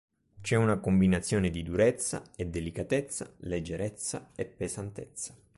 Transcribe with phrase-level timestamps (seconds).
[0.41, 5.35] C'è una combinazione di durezza e delicatezza, leggerezza e pesantezza.